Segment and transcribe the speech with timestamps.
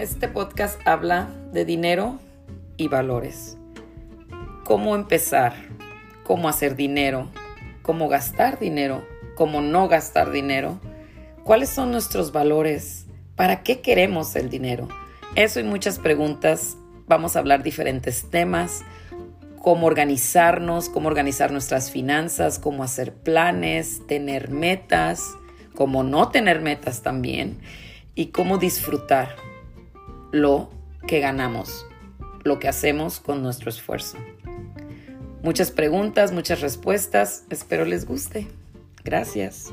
[0.00, 2.18] Este podcast habla de dinero
[2.78, 3.58] y valores.
[4.64, 5.52] Cómo empezar,
[6.24, 7.28] cómo hacer dinero,
[7.82, 10.80] cómo gastar dinero, cómo no gastar dinero,
[11.44, 14.88] cuáles son nuestros valores, para qué queremos el dinero.
[15.34, 16.78] Eso y muchas preguntas.
[17.06, 18.80] Vamos a hablar diferentes temas,
[19.60, 25.26] cómo organizarnos, cómo organizar nuestras finanzas, cómo hacer planes, tener metas,
[25.74, 27.58] cómo no tener metas también
[28.14, 29.36] y cómo disfrutar
[30.32, 30.70] lo
[31.06, 31.86] que ganamos,
[32.44, 34.18] lo que hacemos con nuestro esfuerzo.
[35.42, 37.44] Muchas preguntas, muchas respuestas.
[37.48, 38.46] Espero les guste.
[39.04, 39.72] Gracias.